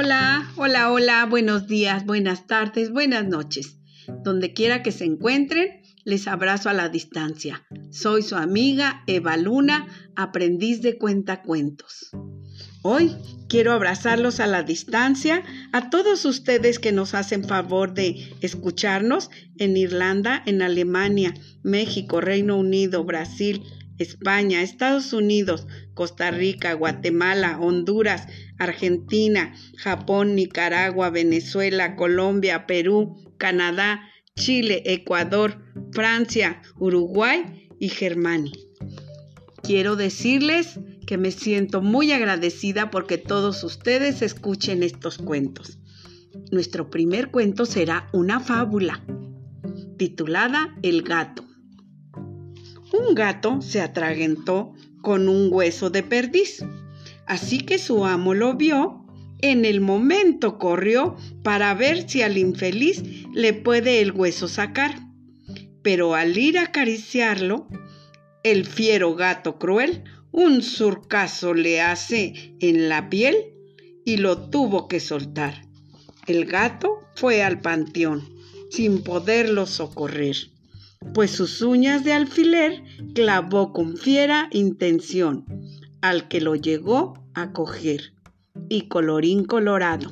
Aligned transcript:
Hola, 0.00 0.48
hola, 0.54 0.92
hola, 0.92 1.26
buenos 1.26 1.66
días, 1.66 2.06
buenas 2.06 2.46
tardes, 2.46 2.92
buenas 2.92 3.26
noches. 3.26 3.80
Donde 4.22 4.52
quiera 4.52 4.80
que 4.84 4.92
se 4.92 5.04
encuentren, 5.04 5.82
les 6.04 6.28
abrazo 6.28 6.68
a 6.68 6.72
la 6.72 6.88
distancia. 6.88 7.66
Soy 7.90 8.22
su 8.22 8.36
amiga 8.36 9.02
Eva 9.08 9.36
Luna, 9.36 9.88
aprendiz 10.14 10.82
de 10.82 10.98
cuentacuentos. 10.98 12.10
Hoy 12.82 13.16
quiero 13.48 13.72
abrazarlos 13.72 14.38
a 14.38 14.46
la 14.46 14.62
distancia 14.62 15.42
a 15.72 15.90
todos 15.90 16.24
ustedes 16.26 16.78
que 16.78 16.92
nos 16.92 17.14
hacen 17.14 17.42
favor 17.42 17.92
de 17.92 18.36
escucharnos 18.40 19.30
en 19.56 19.76
Irlanda, 19.76 20.44
en 20.46 20.62
Alemania, 20.62 21.34
México, 21.64 22.20
Reino 22.20 22.56
Unido, 22.56 23.02
Brasil, 23.02 23.64
España, 23.98 24.62
Estados 24.62 25.12
Unidos, 25.12 25.66
Costa 25.94 26.30
Rica, 26.30 26.74
Guatemala, 26.74 27.58
Honduras, 27.60 28.26
Argentina, 28.58 29.54
Japón, 29.76 30.34
Nicaragua, 30.34 31.10
Venezuela, 31.10 31.96
Colombia, 31.96 32.66
Perú, 32.66 33.16
Canadá, 33.38 34.02
Chile, 34.36 34.82
Ecuador, 34.86 35.62
Francia, 35.92 36.62
Uruguay 36.78 37.68
y 37.78 37.88
Germania. 37.88 38.52
Quiero 39.62 39.96
decirles 39.96 40.78
que 41.06 41.18
me 41.18 41.30
siento 41.30 41.82
muy 41.82 42.12
agradecida 42.12 42.90
porque 42.90 43.18
todos 43.18 43.64
ustedes 43.64 44.22
escuchen 44.22 44.82
estos 44.82 45.18
cuentos. 45.18 45.78
Nuestro 46.52 46.90
primer 46.90 47.30
cuento 47.30 47.66
será 47.66 48.08
una 48.12 48.40
fábula 48.40 49.02
titulada 49.96 50.76
El 50.82 51.02
gato. 51.02 51.47
Un 52.92 53.14
gato 53.14 53.60
se 53.60 53.80
atragentó 53.80 54.72
con 55.02 55.28
un 55.28 55.52
hueso 55.52 55.90
de 55.90 56.02
perdiz. 56.02 56.64
Así 57.26 57.58
que 57.60 57.78
su 57.78 58.06
amo 58.06 58.32
lo 58.32 58.54
vio, 58.54 59.04
en 59.40 59.64
el 59.64 59.80
momento 59.80 60.58
corrió 60.58 61.16
para 61.42 61.74
ver 61.74 62.08
si 62.08 62.22
al 62.22 62.38
infeliz 62.38 63.02
le 63.34 63.52
puede 63.52 64.00
el 64.00 64.12
hueso 64.12 64.48
sacar. 64.48 65.00
Pero 65.82 66.14
al 66.14 66.36
ir 66.36 66.58
a 66.58 66.64
acariciarlo, 66.64 67.68
el 68.42 68.66
fiero 68.66 69.14
gato 69.14 69.58
cruel 69.58 70.04
un 70.32 70.62
surcazo 70.62 71.54
le 71.54 71.80
hace 71.80 72.54
en 72.60 72.88
la 72.88 73.10
piel 73.10 73.36
y 74.04 74.16
lo 74.16 74.48
tuvo 74.50 74.88
que 74.88 75.00
soltar. 75.00 75.66
El 76.26 76.46
gato 76.46 77.00
fue 77.14 77.42
al 77.42 77.60
panteón 77.60 78.34
sin 78.70 79.02
poderlo 79.02 79.66
socorrer 79.66 80.36
pues 81.14 81.30
sus 81.30 81.62
uñas 81.62 82.04
de 82.04 82.12
alfiler 82.12 82.82
clavó 83.14 83.72
con 83.72 83.96
fiera 83.96 84.48
intención 84.52 85.44
al 86.00 86.28
que 86.28 86.40
lo 86.40 86.54
llegó 86.54 87.14
a 87.34 87.52
coger. 87.52 88.12
Y 88.68 88.88
colorín 88.88 89.44
colorado. 89.44 90.10